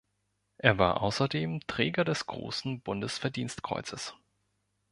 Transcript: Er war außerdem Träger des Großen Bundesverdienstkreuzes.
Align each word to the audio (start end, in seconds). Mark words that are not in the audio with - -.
Er 0.57 0.79
war 0.79 1.03
außerdem 1.03 1.59
Träger 1.67 2.03
des 2.03 2.25
Großen 2.25 2.81
Bundesverdienstkreuzes. 2.81 4.15